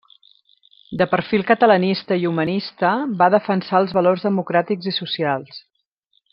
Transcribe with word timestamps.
De 1.01 1.07
perfil 1.11 1.43
catalanista 1.51 2.17
i 2.23 2.25
humanista, 2.31 2.95
va 3.21 3.29
defensar 3.37 3.83
els 3.85 3.95
valors 4.01 4.27
democràtics 4.31 4.93
i 4.93 4.99
socials. 5.01 5.65